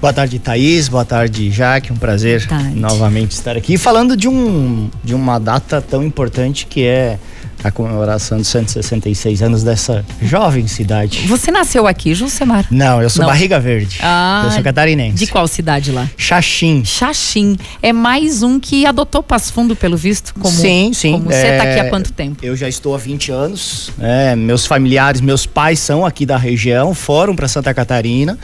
Boa 0.00 0.14
tarde, 0.14 0.38
Thaís. 0.38 0.88
Boa 0.88 1.04
tarde, 1.04 1.50
Jaque. 1.50 1.92
Um 1.92 1.96
prazer 1.96 2.48
novamente 2.74 3.32
estar 3.32 3.54
aqui. 3.54 3.76
Falando 3.76 4.16
de, 4.16 4.26
um, 4.28 4.88
de 5.04 5.14
uma 5.14 5.38
data 5.38 5.82
tão 5.82 6.02
importante 6.02 6.64
que 6.64 6.86
é 6.86 7.18
a 7.62 7.70
comemoração 7.70 8.38
dos 8.38 8.48
166 8.48 9.42
anos 9.42 9.62
dessa 9.62 10.02
jovem 10.22 10.66
cidade. 10.66 11.26
Você 11.26 11.50
nasceu 11.50 11.86
aqui, 11.86 12.14
Jusemar? 12.14 12.66
Não, 12.70 13.02
eu 13.02 13.10
sou 13.10 13.22
Não. 13.22 13.28
Barriga 13.28 13.60
Verde. 13.60 13.98
Ah, 14.02 14.44
eu 14.46 14.52
sou 14.52 14.62
catarinense. 14.62 15.18
De 15.18 15.26
qual 15.26 15.46
cidade 15.46 15.92
lá? 15.92 16.08
Xaxim. 16.16 16.82
Xaxim. 16.82 17.58
É 17.82 17.92
mais 17.92 18.42
um 18.42 18.58
que 18.58 18.86
adotou 18.86 19.22
Passo 19.22 19.52
Fundo, 19.52 19.76
pelo 19.76 19.98
visto? 19.98 20.32
Como, 20.32 20.54
sim, 20.54 20.92
sim. 20.94 21.12
Como 21.12 21.24
você 21.26 21.36
está 21.36 21.64
é, 21.66 21.72
aqui 21.72 21.80
há 21.80 21.90
quanto 21.90 22.10
tempo? 22.12 22.38
Eu 22.42 22.56
já 22.56 22.68
estou 22.68 22.94
há 22.94 22.98
20 22.98 23.30
anos. 23.30 23.92
É, 24.00 24.34
meus 24.34 24.64
familiares, 24.64 25.20
meus 25.20 25.44
pais 25.44 25.78
são 25.78 26.06
aqui 26.06 26.24
da 26.24 26.38
região, 26.38 26.94
foram 26.94 27.36
para 27.36 27.46
Santa 27.46 27.74
Catarina. 27.74 28.38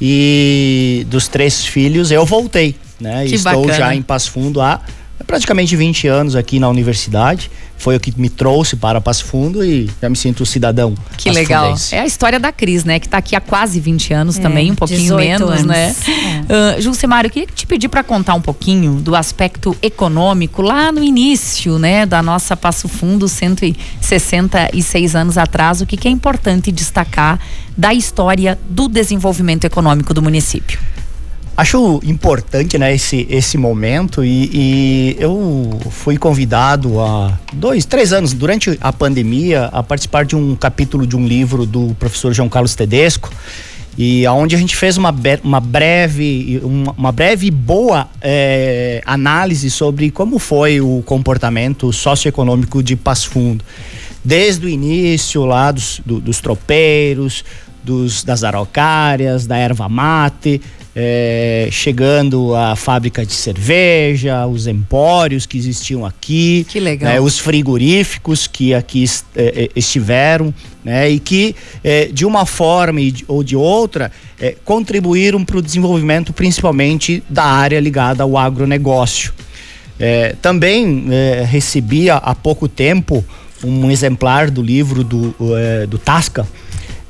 E 0.00 1.06
dos 1.08 1.28
três 1.28 1.64
filhos, 1.64 2.10
eu 2.10 2.24
voltei. 2.24 2.74
Né? 2.98 3.26
Que 3.26 3.34
estou 3.34 3.62
bacana. 3.62 3.78
já 3.78 3.94
em 3.94 4.02
Passo 4.02 4.30
Fundo 4.30 4.60
há 4.60 4.80
praticamente 5.30 5.76
20 5.76 6.08
anos 6.08 6.34
aqui 6.34 6.58
na 6.58 6.68
universidade. 6.68 7.48
Foi 7.78 7.96
o 7.96 8.00
que 8.00 8.12
me 8.20 8.28
trouxe 8.28 8.74
para 8.74 9.00
Passo 9.00 9.24
Fundo 9.24 9.64
e 9.64 9.88
já 10.02 10.10
me 10.10 10.16
sinto 10.16 10.44
cidadão. 10.44 10.92
Que 11.16 11.30
legal. 11.30 11.72
É 11.92 12.00
a 12.00 12.04
história 12.04 12.40
da 12.40 12.50
Cris, 12.50 12.84
né? 12.84 12.98
Que 12.98 13.06
está 13.06 13.18
aqui 13.18 13.36
há 13.36 13.40
quase 13.40 13.78
20 13.78 14.12
anos 14.12 14.38
é, 14.38 14.42
também, 14.42 14.72
um 14.72 14.74
pouquinho 14.74 15.16
menos, 15.16 15.48
anos. 15.48 15.64
né? 15.64 15.94
É. 16.48 16.78
Uh, 16.78 16.82
Julicemário, 16.82 17.28
eu 17.28 17.32
queria 17.32 17.48
te 17.54 17.64
pedir 17.64 17.88
para 17.88 18.02
contar 18.02 18.34
um 18.34 18.40
pouquinho 18.40 18.94
do 18.96 19.14
aspecto 19.14 19.74
econômico 19.80 20.62
lá 20.62 20.90
no 20.90 21.02
início, 21.02 21.78
né? 21.78 22.04
Da 22.04 22.20
nossa 22.22 22.56
Passo 22.56 22.88
Fundo, 22.88 23.28
166 23.28 25.14
anos 25.14 25.38
atrás. 25.38 25.80
O 25.80 25.86
que, 25.86 25.96
que 25.96 26.08
é 26.08 26.10
importante 26.10 26.72
destacar 26.72 27.38
da 27.76 27.94
história 27.94 28.58
do 28.68 28.88
desenvolvimento 28.88 29.64
econômico 29.64 30.12
do 30.12 30.20
município? 30.20 30.78
Acho 31.60 32.00
importante, 32.04 32.78
né, 32.78 32.94
esse, 32.94 33.26
esse 33.28 33.58
momento 33.58 34.24
e, 34.24 34.50
e, 34.50 35.16
eu 35.20 35.78
fui 35.90 36.16
convidado 36.16 36.98
há 36.98 37.38
dois, 37.52 37.84
três 37.84 38.14
anos, 38.14 38.32
durante 38.32 38.78
a 38.80 38.90
pandemia, 38.90 39.66
a 39.66 39.82
participar 39.82 40.24
de 40.24 40.34
um 40.34 40.56
capítulo 40.56 41.06
de 41.06 41.18
um 41.18 41.26
livro 41.26 41.66
do 41.66 41.94
professor 41.98 42.32
João 42.32 42.48
Carlos 42.48 42.74
Tedesco 42.74 43.30
e 43.98 44.24
aonde 44.24 44.56
a 44.56 44.58
gente 44.58 44.74
fez 44.74 44.96
uma, 44.96 45.14
uma 45.44 45.60
breve 45.60 46.62
uma, 46.64 47.12
breve 47.12 47.48
e 47.48 47.50
boa 47.50 48.08
é, 48.22 49.02
análise 49.04 49.70
sobre 49.70 50.10
como 50.10 50.38
foi 50.38 50.80
o 50.80 51.02
comportamento 51.04 51.92
socioeconômico 51.92 52.82
de 52.82 52.96
Passo 52.96 53.28
Fundo. 53.28 53.62
Desde 54.24 54.64
o 54.64 54.68
início 54.68 55.44
lá 55.44 55.70
dos, 55.70 56.00
do, 56.06 56.22
dos 56.22 56.40
tropeiros 56.40 57.44
dos, 57.82 58.24
das 58.24 58.44
araucárias, 58.44 59.46
da 59.46 59.56
erva 59.56 59.88
mate, 59.88 60.60
é, 60.94 61.68
chegando 61.70 62.54
a 62.54 62.74
fábrica 62.74 63.24
de 63.24 63.32
cerveja, 63.32 64.46
os 64.46 64.66
empórios 64.66 65.46
que 65.46 65.56
existiam 65.56 66.04
aqui, 66.04 66.66
que 66.68 66.80
legal. 66.80 67.12
Né, 67.12 67.20
os 67.20 67.38
frigoríficos 67.38 68.46
que 68.46 68.74
aqui 68.74 69.04
é, 69.36 69.64
é 69.64 69.68
estiveram, 69.76 70.52
né, 70.84 71.08
e 71.08 71.20
que 71.20 71.54
é, 71.84 72.06
de 72.06 72.26
uma 72.26 72.44
forma 72.44 73.00
ou 73.28 73.44
de 73.44 73.54
outra 73.54 74.10
é, 74.40 74.56
contribuíram 74.64 75.44
para 75.44 75.58
o 75.58 75.62
desenvolvimento, 75.62 76.32
principalmente 76.32 77.22
da 77.28 77.44
área 77.44 77.78
ligada 77.78 78.22
ao 78.22 78.36
agronegócio. 78.36 79.32
É, 79.98 80.34
também 80.40 81.08
recebi 81.46 82.08
há 82.08 82.34
pouco 82.34 82.66
tempo 82.66 83.22
um 83.62 83.90
exemplar 83.90 84.50
do 84.50 84.62
livro 84.62 85.04
do, 85.04 85.36
do 85.86 85.98
Tasca 85.98 86.48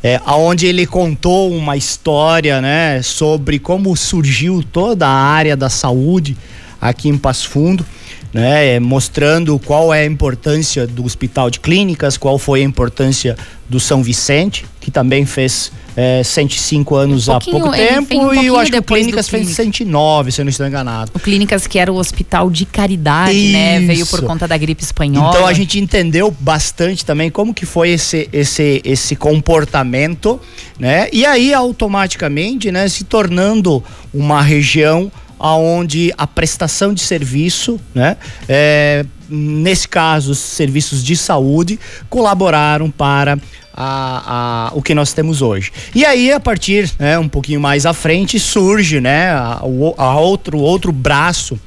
é, 0.03 0.21
onde 0.27 0.67
ele 0.67 0.87
contou 0.87 1.53
uma 1.53 1.77
história 1.77 2.61
né, 2.61 3.03
sobre 3.03 3.59
como 3.59 3.95
surgiu 3.97 4.63
toda 4.63 5.07
a 5.07 5.11
área 5.11 5.57
da 5.57 5.69
saúde 5.69 6.37
aqui 6.81 7.09
em 7.09 7.19
Passo 7.19 7.49
Fundo, 7.49 7.85
né, 8.33 8.75
é, 8.75 8.81
mostrando 8.81 9.59
qual 9.59 9.93
é 9.93 10.03
a 10.03 10.07
importância 10.07 10.87
do 10.87 11.05
Hospital 11.05 11.51
de 11.51 11.61
Clínicas, 11.61 12.17
qual 12.17 12.39
foi 12.39 12.61
a 12.61 12.65
importância 12.65 13.37
do 13.69 13.79
São 13.79 14.03
Vicente, 14.03 14.65
que 14.81 14.91
também 14.91 15.25
fez 15.27 15.73
é, 15.97 16.23
105 16.23 16.95
anos 16.95 17.29
um 17.29 17.33
há 17.33 17.41
pouco 17.41 17.71
tempo, 17.71 18.17
um 18.17 18.35
e 18.35 18.47
eu 18.47 18.59
acho 18.59 18.71
que 18.71 18.79
o 18.79 18.83
Clínicas 18.83 19.29
fez 19.29 19.49
109, 19.49 20.33
se 20.33 20.41
eu 20.41 20.45
não 20.45 20.51
estou 20.51 20.67
enganado. 20.67 21.11
O 21.15 21.19
Clínicas, 21.19 21.67
que 21.67 21.79
era 21.79 21.93
o 21.93 21.97
hospital 21.97 22.51
de 22.51 22.65
caridade, 22.65 23.37
Isso. 23.37 23.53
né? 23.53 23.81
Veio 23.81 24.07
por 24.07 24.23
conta 24.23 24.49
da 24.49 24.57
gripe 24.57 24.83
espanhola. 24.83 25.31
Então 25.31 25.47
a 25.47 25.53
gente 25.53 25.79
entendeu 25.79 26.35
bastante 26.41 27.05
também 27.05 27.31
como 27.31 27.53
que 27.53 27.67
foi 27.67 27.91
esse, 27.91 28.29
esse, 28.33 28.81
esse 28.85 29.15
comportamento, 29.15 30.41
né? 30.79 31.09
E 31.13 31.25
aí, 31.27 31.53
automaticamente, 31.53 32.71
né, 32.73 32.89
se 32.89 33.05
tornando 33.05 33.83
uma 34.13 34.43
região 34.43 35.11
aonde 35.41 36.13
a 36.17 36.27
prestação 36.27 36.93
de 36.93 37.01
serviço, 37.01 37.81
né, 37.95 38.17
é, 38.47 39.05
nesse 39.29 39.89
caso, 39.89 40.33
os 40.33 40.39
serviços 40.39 41.03
de 41.03 41.17
saúde, 41.17 41.81
colaboraram 42.09 42.91
para 42.91 43.39
a, 43.73 44.69
a, 44.69 44.73
o 44.75 44.83
que 44.83 44.95
nós 44.95 45.13
temos 45.13 45.41
hoje. 45.41 45.73
E 45.95 46.05
aí, 46.05 46.31
a 46.31 46.39
partir, 46.39 46.93
né, 46.99 47.19
um 47.19 47.29
pouquinho 47.29 47.61
mais 47.61 47.87
à 47.87 47.95
frente, 47.95 48.39
surge 48.39 49.01
né, 49.01 49.31
a, 49.31 49.61
a 49.97 50.21
outro, 50.21 50.59
outro 50.59 50.93
braço 50.93 51.59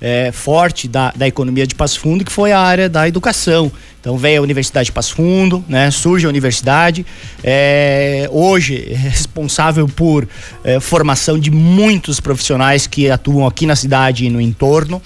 é, 0.00 0.30
forte 0.32 0.86
da, 0.86 1.12
da 1.14 1.26
economia 1.26 1.66
de 1.66 1.74
Passo 1.74 2.00
Fundo, 2.00 2.24
que 2.24 2.32
foi 2.32 2.52
a 2.52 2.60
área 2.60 2.88
da 2.88 3.08
educação. 3.08 3.70
Então 4.00 4.16
veio 4.16 4.40
a 4.40 4.42
Universidade 4.42 4.86
de 4.86 4.92
Passo 4.92 5.14
Fundo, 5.16 5.64
né? 5.68 5.90
Surge 5.90 6.24
a 6.24 6.28
universidade, 6.28 7.04
é, 7.42 8.28
hoje 8.30 8.88
é 8.90 8.96
responsável 8.96 9.88
por 9.88 10.26
é, 10.62 10.78
formação 10.80 11.38
de 11.38 11.50
muitos 11.50 12.20
profissionais 12.20 12.86
que 12.86 13.10
atuam 13.10 13.46
aqui 13.46 13.66
na 13.66 13.76
cidade 13.76 14.26
e 14.26 14.30
no 14.30 14.40
entorno. 14.40 15.02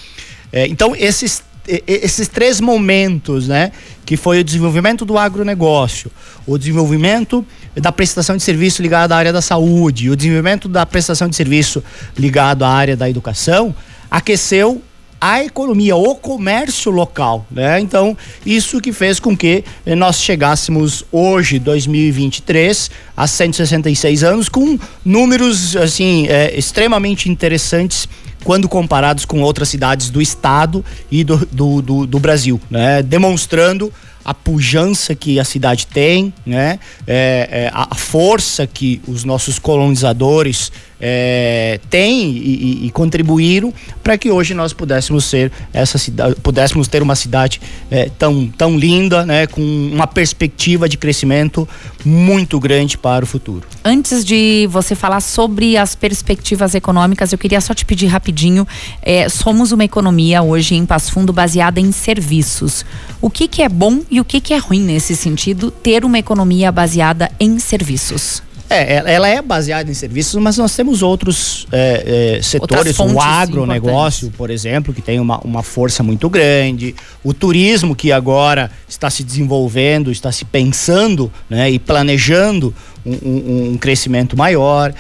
É, 0.53 0.67
então 0.67 0.95
esses 0.95 1.43
esses 1.67 2.29
três 2.29 2.61
momentos, 2.61 3.49
né, 3.49 3.73
que 4.05 4.17
foi 4.17 4.41
o 4.41 4.45
desenvolvimento 4.45 5.05
do 5.05 5.17
agronegócio, 5.17 6.11
o 6.47 6.59
desenvolvimento 6.59 7.47
da 7.75 7.93
prestação 7.93 8.37
de 8.37 8.43
serviço 8.43 8.83
ligado 8.83 9.13
à 9.13 9.17
área 9.17 9.33
da 9.33 9.41
saúde, 9.41 10.11
o 10.11 10.17
desenvolvimento 10.17 10.69
da 10.69 10.85
prestação 10.85 11.29
de 11.29 11.37
serviço 11.37 11.83
ligado 12.19 12.65
à 12.65 12.69
área 12.69 12.97
da 12.97 13.09
educação, 13.09 13.75
aqueceu 14.11 14.83
a 15.23 15.45
economia, 15.45 15.95
o 15.95 16.17
comércio 16.17 16.91
local, 16.91 17.47
né? 17.49 17.79
Então, 17.79 18.19
isso 18.45 18.81
que 18.81 18.93
fez 18.93 19.21
com 19.21 19.37
que 19.37 19.63
nós 19.97 20.21
chegássemos 20.21 21.05
hoje, 21.13 21.61
2023, 21.61 22.91
a 23.17 23.29
166 23.29 24.25
anos, 24.25 24.49
com 24.49 24.77
números, 25.05 25.77
assim, 25.77 26.27
é, 26.27 26.59
extremamente 26.59 27.31
interessantes 27.31 28.09
quando 28.43 28.69
comparados 28.69 29.25
com 29.25 29.41
outras 29.43 29.69
cidades 29.69 30.11
do 30.11 30.21
estado 30.21 30.85
e 31.09 31.23
do, 31.23 31.47
do, 31.53 31.81
do, 31.81 32.05
do 32.05 32.19
Brasil, 32.19 32.61
né? 32.69 33.01
Demonstrando 33.01 33.93
a 34.25 34.33
pujança 34.35 35.15
que 35.15 35.39
a 35.39 35.45
cidade 35.45 35.87
tem, 35.87 36.33
né? 36.45 36.81
É, 37.07 37.49
é, 37.51 37.71
a 37.73 37.95
força 37.95 38.67
que 38.67 39.01
os 39.07 39.23
nossos 39.23 39.59
colonizadores 39.59 40.73
é, 41.05 41.81
têm 41.91 42.31
e, 42.31 42.87
e, 42.87 42.91
contribuíram 42.91 43.75
para 44.05 44.17
que 44.17 44.31
hoje 44.31 44.55
nós 44.55 44.73
pudéssemos 44.73 45.25
ser 45.25 45.51
essa 45.73 45.99
cidade, 45.99 46.37
pudéssemos 46.37 46.87
ter 46.87 47.03
uma 47.03 47.17
cidade 47.17 47.61
é, 47.91 48.09
tão, 48.17 48.47
tão 48.47 48.79
linda, 48.79 49.27
né? 49.27 49.49
Com 49.49 49.61
uma 49.61 50.07
perspectiva 50.07 50.89
de 50.89 50.97
crescimento 50.97 51.69
muito 52.05 52.61
grande 52.61 52.97
para 52.97 53.25
o 53.25 53.27
futuro. 53.27 53.67
Antes 53.85 54.25
de 54.25 54.69
você 54.71 54.95
falar 54.95 55.21
sobre 55.21 55.77
as 55.77 55.97
perspectivas 55.97 56.73
econômicas, 56.75 57.33
eu 57.33 57.39
queria 57.39 57.61
só 57.61 57.75
te 57.75 57.85
pedir 57.85 58.07
rapidinho. 58.07 58.67
É, 59.03 59.29
somos 59.29 59.73
uma 59.73 59.85
economia 59.85 60.41
hoje 60.41 60.77
em 60.77 60.87
Passo 60.87 61.11
Fundo 61.11 61.33
baseada 61.33 61.81
em 61.81 61.91
serviços. 61.91 62.87
O 63.21 63.29
que, 63.29 63.49
que 63.49 63.63
é 63.63 63.69
bom 63.69 64.03
e 64.09 64.21
o 64.21 64.25
que, 64.25 64.41
que 64.41 64.55
é 64.55 64.59
ruim 64.59 64.83
nesse 64.83 65.17
sentido 65.17 65.73
ter 65.73 66.05
uma 66.05 66.19
economia 66.19 66.71
baseada 66.71 67.29
em 67.41 67.59
serviços? 67.59 68.43
É, 68.71 69.15
ela 69.15 69.29
é 69.29 69.43
baseada 69.43 69.91
em 69.91 69.95
serviços, 69.95 70.41
mas 70.41 70.57
nós 70.57 70.75
temos 70.75 71.03
outros 71.03 71.67
é, 71.71 72.37
é, 72.39 72.43
setores, 72.43 72.99
o 72.99 73.21
agronegócio, 73.21 74.31
por 74.31 74.51
exemplo, 74.51 74.95
que 74.95 75.03
tem 75.03 75.21
uma, 75.21 75.39
uma 75.41 75.63
força 75.63 76.03
muito 76.03 76.31
grande, 76.31 76.95
o 77.23 77.35
turismo 77.35 77.95
que 77.95 78.11
agora 78.11 78.71
está 78.89 79.11
se 79.11 79.23
desenvolvendo, 79.23 80.11
está 80.11 80.33
se 80.33 80.45
pensando 80.45 81.31
né, 81.51 81.71
e 81.71 81.79
planejando 81.79 82.75
um, 83.05 83.73
um, 83.73 83.79
crescimento 83.79 84.37
maior. 84.37 84.95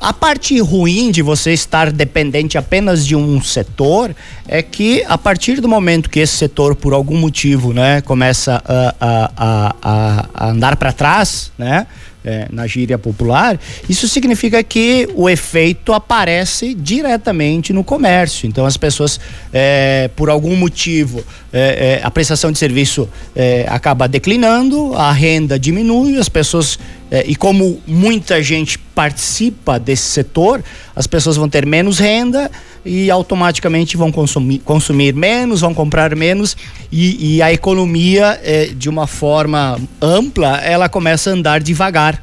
A 0.00 0.12
parte 0.12 0.58
ruim 0.60 1.10
de 1.10 1.22
você 1.22 1.52
estar 1.52 1.90
dependente 1.90 2.58
apenas 2.58 3.06
de 3.06 3.16
um 3.16 3.40
setor 3.42 4.14
é 4.46 4.62
que 4.62 5.04
a 5.08 5.16
partir 5.16 5.60
do 5.60 5.68
momento 5.68 6.10
que 6.10 6.20
esse 6.20 6.36
setor, 6.36 6.74
por 6.74 6.92
algum 6.92 7.16
motivo, 7.16 7.72
né, 7.72 8.00
começa 8.02 8.62
a, 8.66 8.94
a, 9.00 9.74
a, 9.82 10.26
a 10.34 10.50
andar 10.50 10.76
para 10.76 10.92
trás, 10.92 11.50
né? 11.58 11.86
é, 12.28 12.46
na 12.50 12.66
gíria 12.66 12.98
popular, 12.98 13.58
isso 13.88 14.08
significa 14.08 14.62
que 14.62 15.08
o 15.14 15.30
efeito 15.30 15.92
aparece 15.92 16.74
diretamente 16.74 17.72
no 17.72 17.82
comércio. 17.82 18.46
Então, 18.46 18.66
as 18.66 18.76
pessoas, 18.76 19.18
é, 19.52 20.10
por 20.14 20.28
algum 20.28 20.54
motivo, 20.54 21.24
é, 21.52 22.00
é 22.00 22.00
a 22.04 22.10
prestação 22.10 22.52
de 22.52 22.58
serviço 22.58 23.08
é, 23.34 23.64
acaba 23.68 24.06
declinando, 24.06 24.94
a 24.94 25.10
renda 25.12 25.58
diminui, 25.58 26.18
as 26.18 26.28
pessoas 26.28 26.78
é, 27.10 27.24
e 27.26 27.34
como 27.34 27.80
muita 27.86 28.42
gente 28.42 28.78
participa 28.78 29.78
desse 29.78 30.02
setor, 30.02 30.62
as 30.94 31.06
pessoas 31.06 31.36
vão 31.36 31.48
ter 31.48 31.64
menos 31.64 31.98
renda 31.98 32.50
e 32.84 33.10
automaticamente 33.10 33.96
vão 33.96 34.12
consumir, 34.12 34.58
consumir 34.60 35.14
menos, 35.14 35.60
vão 35.60 35.72
comprar 35.72 36.14
menos. 36.14 36.56
E, 36.92 37.36
e 37.36 37.42
a 37.42 37.52
economia, 37.52 38.38
é, 38.42 38.66
de 38.66 38.88
uma 38.88 39.06
forma 39.06 39.80
ampla, 40.00 40.58
ela 40.58 40.88
começa 40.88 41.30
a 41.30 41.32
andar 41.32 41.60
devagar 41.60 42.22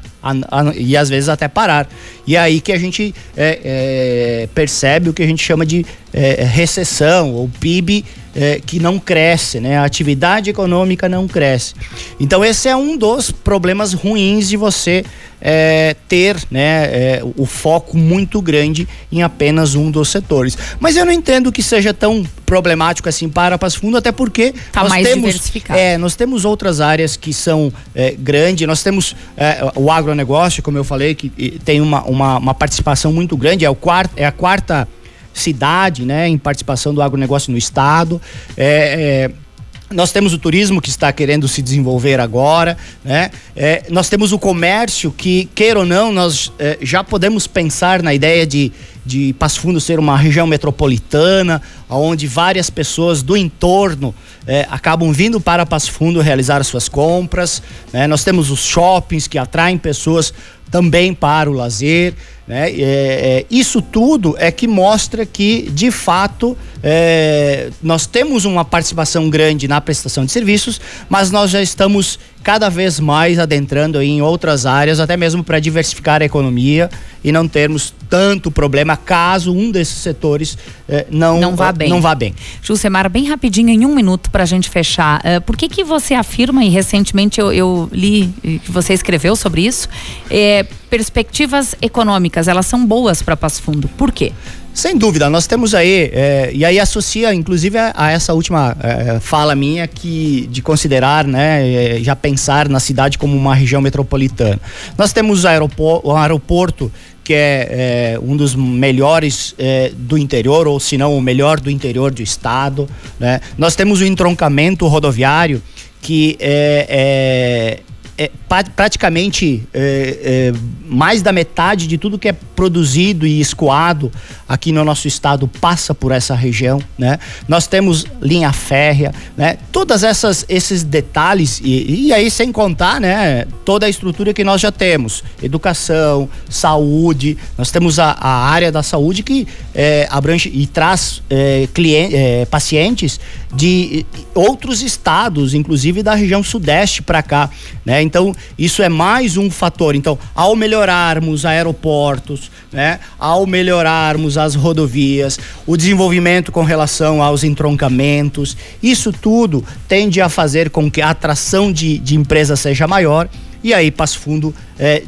e 0.76 0.96
às 0.96 1.08
vezes 1.08 1.28
até 1.28 1.48
parar. 1.48 1.88
E 2.26 2.36
é 2.36 2.38
aí 2.38 2.60
que 2.60 2.72
a 2.72 2.78
gente 2.78 3.14
é, 3.36 3.60
é, 3.64 4.48
percebe 4.54 5.10
o 5.10 5.12
que 5.12 5.22
a 5.22 5.26
gente 5.26 5.42
chama 5.42 5.64
de 5.64 5.84
é, 6.12 6.44
recessão 6.44 7.32
ou 7.32 7.50
PIB 7.60 8.04
é, 8.34 8.60
que 8.64 8.78
não 8.78 8.98
cresce, 8.98 9.60
né? 9.60 9.78
A 9.78 9.84
atividade 9.84 10.50
econômica 10.50 11.08
não 11.08 11.26
cresce. 11.26 11.74
Então 12.20 12.44
esse 12.44 12.68
é 12.68 12.76
um 12.76 12.96
dos 12.96 13.30
problemas 13.30 13.92
ruins 13.92 14.48
de 14.48 14.56
você 14.56 15.04
é, 15.40 15.96
ter 16.08 16.36
né, 16.50 16.84
é, 16.86 17.22
o 17.36 17.46
foco 17.46 17.96
muito 17.96 18.40
grande 18.40 18.88
em 19.10 19.22
apenas 19.22 19.74
um 19.74 19.90
dos 19.90 20.08
setores. 20.08 20.56
Mas 20.80 20.96
eu 20.96 21.04
não 21.04 21.12
entendo 21.12 21.52
que 21.52 21.62
seja 21.62 21.92
tão 21.92 22.24
problemático 22.44 23.08
assim 23.08 23.28
para 23.28 23.58
Passo 23.58 23.80
Fundo, 23.80 23.96
até 23.96 24.12
porque 24.12 24.54
tá 24.72 24.84
nós 24.84 24.92
temos. 25.02 25.52
É, 25.68 25.98
nós 25.98 26.14
temos 26.14 26.44
outras 26.44 26.80
áreas 26.80 27.16
que 27.16 27.32
são 27.32 27.72
é, 27.94 28.12
grandes, 28.12 28.66
nós 28.66 28.82
temos 28.82 29.16
é, 29.36 29.70
o 29.74 29.90
agronegócio, 29.90 30.62
como 30.62 30.78
eu 30.78 30.84
falei, 30.84 31.14
que 31.14 31.30
tem 31.64 31.80
uma, 31.80 32.02
uma, 32.04 32.38
uma 32.38 32.54
participação 32.54 33.12
muito 33.12 33.36
grande, 33.36 33.64
é, 33.64 33.70
o 33.70 33.74
quarto, 33.74 34.12
é 34.16 34.24
a 34.24 34.32
quarta 34.32 34.88
cidade, 35.34 36.04
né, 36.04 36.26
em 36.28 36.38
participação 36.38 36.94
do 36.94 37.02
agronegócio 37.02 37.52
no 37.52 37.58
estado. 37.58 38.20
É, 38.56 39.28
é, 39.30 39.45
nós 39.90 40.10
temos 40.10 40.32
o 40.32 40.38
turismo 40.38 40.80
que 40.80 40.88
está 40.88 41.12
querendo 41.12 41.46
se 41.46 41.62
desenvolver 41.62 42.18
agora, 42.18 42.76
né? 43.04 43.30
É, 43.54 43.84
nós 43.88 44.08
temos 44.08 44.32
o 44.32 44.38
comércio 44.38 45.12
que, 45.12 45.48
queira 45.54 45.80
ou 45.80 45.86
não, 45.86 46.12
nós 46.12 46.52
é, 46.58 46.78
já 46.82 47.04
podemos 47.04 47.46
pensar 47.46 48.02
na 48.02 48.12
ideia 48.12 48.44
de, 48.44 48.72
de 49.04 49.32
Passo 49.34 49.60
Fundo 49.60 49.80
ser 49.80 50.00
uma 50.00 50.16
região 50.16 50.46
metropolitana, 50.46 51.62
onde 51.88 52.26
várias 52.26 52.68
pessoas 52.68 53.22
do 53.22 53.36
entorno 53.36 54.12
é, 54.44 54.66
acabam 54.70 55.12
vindo 55.12 55.40
para 55.40 55.64
Passo 55.64 55.92
Fundo 55.92 56.20
realizar 56.20 56.64
suas 56.64 56.88
compras. 56.88 57.62
Né? 57.92 58.08
Nós 58.08 58.24
temos 58.24 58.50
os 58.50 58.64
shoppings 58.64 59.28
que 59.28 59.38
atraem 59.38 59.78
pessoas 59.78 60.34
também 60.76 61.14
para 61.14 61.50
o 61.50 61.54
lazer. 61.54 62.12
Né? 62.46 62.70
É, 62.70 62.74
é, 62.78 63.46
isso 63.50 63.80
tudo 63.80 64.36
é 64.38 64.50
que 64.50 64.68
mostra 64.68 65.24
que, 65.24 65.70
de 65.72 65.90
fato, 65.90 66.54
é, 66.82 67.70
nós 67.82 68.06
temos 68.06 68.44
uma 68.44 68.62
participação 68.62 69.30
grande 69.30 69.66
na 69.66 69.80
prestação 69.80 70.26
de 70.26 70.32
serviços, 70.32 70.78
mas 71.08 71.30
nós 71.30 71.50
já 71.50 71.62
estamos 71.62 72.18
cada 72.42 72.68
vez 72.68 73.00
mais 73.00 73.38
adentrando 73.38 74.02
em 74.02 74.20
outras 74.20 74.66
áreas, 74.66 75.00
até 75.00 75.16
mesmo 75.16 75.42
para 75.42 75.58
diversificar 75.58 76.20
a 76.20 76.26
economia 76.26 76.90
e 77.26 77.32
não 77.32 77.48
termos 77.48 77.92
tanto 78.08 78.52
problema 78.52 78.96
caso 78.96 79.52
um 79.52 79.72
desses 79.72 79.96
setores 79.96 80.56
eh, 80.88 81.08
não, 81.10 81.40
não 81.40 81.56
vá 81.56 81.72
bem. 81.72 81.88
Não 81.88 82.00
vá 82.00 82.14
bem. 82.14 82.32
Jusemar, 82.62 83.10
bem 83.10 83.28
rapidinho, 83.28 83.68
em 83.68 83.84
um 83.84 83.92
minuto 83.92 84.30
para 84.30 84.44
a 84.44 84.46
gente 84.46 84.70
fechar. 84.70 85.20
Uh, 85.20 85.40
por 85.40 85.56
que 85.56 85.68
que 85.68 85.82
você 85.82 86.14
afirma, 86.14 86.64
e 86.64 86.68
recentemente 86.68 87.40
eu, 87.40 87.52
eu 87.52 87.88
li 87.90 88.32
que 88.42 88.70
você 88.70 88.94
escreveu 88.94 89.34
sobre 89.34 89.66
isso, 89.66 89.88
eh, 90.30 90.64
perspectivas 90.88 91.74
econômicas, 91.82 92.46
elas 92.46 92.66
são 92.66 92.86
boas 92.86 93.22
para 93.22 93.36
Passo 93.36 93.60
Fundo. 93.60 93.88
Por 93.88 94.12
quê? 94.12 94.32
Sem 94.76 94.94
dúvida, 94.94 95.30
nós 95.30 95.46
temos 95.46 95.74
aí, 95.74 96.10
é, 96.12 96.50
e 96.52 96.62
aí 96.62 96.78
associa 96.78 97.32
inclusive 97.32 97.78
a, 97.78 97.94
a 97.96 98.10
essa 98.10 98.34
última 98.34 98.76
é, 98.78 99.18
fala 99.20 99.54
minha 99.54 99.88
que 99.88 100.46
de 100.50 100.60
considerar, 100.60 101.26
né, 101.26 101.96
é, 101.96 102.04
já 102.04 102.14
pensar 102.14 102.68
na 102.68 102.78
cidade 102.78 103.16
como 103.16 103.34
uma 103.34 103.54
região 103.54 103.80
metropolitana. 103.80 104.60
Nós 104.98 105.14
temos 105.14 105.44
o 105.44 105.48
aeroporto, 105.48 106.08
o 106.08 106.14
aeroporto 106.14 106.92
que 107.26 107.34
é, 107.34 108.14
é, 108.14 108.18
um 108.22 108.36
dos 108.36 108.54
melhores 108.54 109.52
é, 109.58 109.90
do 109.96 110.16
interior, 110.16 110.68
ou 110.68 110.78
se 110.78 110.96
não 110.96 111.18
o 111.18 111.20
melhor 111.20 111.58
do 111.58 111.68
interior 111.68 112.12
do 112.12 112.22
estado. 112.22 112.88
Né? 113.18 113.40
Nós 113.58 113.74
temos 113.74 114.00
o 114.00 114.04
entroncamento 114.04 114.86
rodoviário, 114.86 115.60
que 116.00 116.36
é, 116.38 116.86
é 116.88 117.80
é, 118.18 118.30
praticamente 118.64 119.62
é, 119.72 120.52
é, 120.52 120.58
mais 120.84 121.22
da 121.22 121.32
metade 121.32 121.86
de 121.86 121.98
tudo 121.98 122.18
que 122.18 122.28
é 122.28 122.32
produzido 122.32 123.26
e 123.26 123.40
escoado 123.40 124.10
aqui 124.48 124.72
no 124.72 124.84
nosso 124.84 125.08
estado 125.08 125.46
passa 125.46 125.94
por 125.94 126.12
essa 126.12 126.34
região, 126.34 126.80
né? 126.98 127.18
Nós 127.48 127.66
temos 127.66 128.06
linha 128.20 128.52
férrea, 128.52 129.12
né? 129.36 129.58
Todas 129.70 130.02
essas 130.02 130.44
esses 130.48 130.82
detalhes 130.82 131.60
e, 131.62 132.06
e 132.06 132.12
aí 132.12 132.30
sem 132.30 132.52
contar, 132.52 133.00
né? 133.00 133.46
Toda 133.64 133.86
a 133.86 133.88
estrutura 133.88 134.32
que 134.32 134.44
nós 134.44 134.60
já 134.60 134.72
temos, 134.72 135.22
educação, 135.42 136.28
saúde, 136.48 137.36
nós 137.58 137.70
temos 137.70 137.98
a, 137.98 138.12
a 138.12 138.48
área 138.48 138.70
da 138.70 138.82
saúde 138.82 139.22
que 139.22 139.46
é, 139.74 140.06
abrange 140.10 140.50
e 140.52 140.66
traz 140.66 141.22
é, 141.28 141.68
cliente, 141.74 142.14
é, 142.14 142.46
pacientes 142.46 143.20
de 143.54 144.04
outros 144.34 144.82
estados, 144.82 145.54
inclusive 145.54 146.02
da 146.02 146.14
região 146.14 146.42
sudeste 146.42 147.02
para 147.02 147.22
cá, 147.22 147.50
né? 147.84 148.02
Então, 148.02 148.34
isso 148.58 148.82
é 148.82 148.88
mais 148.88 149.36
um 149.36 149.50
fator. 149.50 149.94
Então, 149.94 150.18
ao 150.34 150.54
melhorarmos 150.54 151.44
aeroportos, 151.44 152.50
né? 152.72 153.00
Ao 153.18 153.46
melhorarmos 153.46 154.36
as 154.36 154.54
rodovias, 154.54 155.38
o 155.66 155.76
desenvolvimento 155.76 156.50
com 156.52 156.62
relação 156.62 157.22
aos 157.22 157.44
entroncamentos, 157.44 158.56
isso 158.82 159.12
tudo 159.12 159.64
tende 159.88 160.20
a 160.20 160.28
fazer 160.28 160.70
com 160.70 160.90
que 160.90 161.00
a 161.00 161.10
atração 161.10 161.72
de, 161.72 161.98
de 161.98 162.16
empresas 162.16 162.60
seja 162.60 162.86
maior 162.86 163.28
e 163.66 163.74
aí 163.74 163.90
Passo 163.90 164.20
Fundo 164.20 164.54
é, 164.78 165.02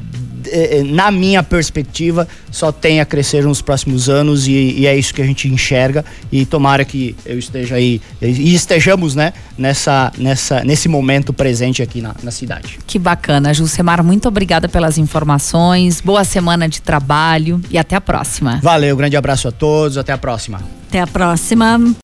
na 0.87 1.11
minha 1.11 1.43
perspectiva, 1.43 2.27
só 2.51 2.73
tem 2.73 3.01
a 3.01 3.05
crescer 3.05 3.45
nos 3.45 3.63
próximos 3.63 4.09
anos 4.09 4.47
e, 4.47 4.53
e, 4.53 4.87
é 4.87 4.97
isso 4.97 5.15
que 5.15 5.23
a 5.23 5.25
gente 5.25 5.49
enxerga 5.49 6.05
e 6.31 6.45
tomara 6.45 6.85
que 6.85 7.15
eu 7.25 7.39
esteja 7.39 7.77
aí 7.77 8.01
e 8.21 8.55
estejamos, 8.55 9.15
né, 9.15 9.33
nessa, 9.57 10.13
nessa, 10.17 10.65
nesse 10.65 10.89
momento 10.89 11.33
presente 11.33 11.83
aqui 11.83 12.01
na, 12.01 12.15
na 12.23 12.31
cidade. 12.31 12.79
Que 12.87 12.99
bacana, 12.99 13.53
Jusemar, 13.53 14.03
muito 14.03 14.29
obrigada 14.29 14.69
pelas 14.69 14.99
informações, 14.99 16.01
boa 16.01 16.25
semana 16.25 16.69
de 16.69 16.81
trabalho 16.81 17.61
e 17.71 17.79
até 17.79 17.97
a 17.97 18.01
próxima. 18.01 18.61
Valeu, 18.63 18.97
grande 18.97 19.17
abraço 19.17 19.49
a 19.49 19.53
todos, 19.53 19.97
até 19.97 20.13
a 20.13 20.19
próxima. 20.19 20.61
Até 20.89 21.01
a 21.01 21.07
próxima. 21.07 21.95